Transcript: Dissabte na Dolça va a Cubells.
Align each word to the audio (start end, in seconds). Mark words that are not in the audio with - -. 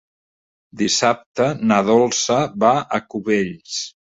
Dissabte 0.81 1.51
na 1.73 1.79
Dolça 1.91 2.41
va 2.65 2.73
a 2.99 3.05
Cubells. 3.15 3.79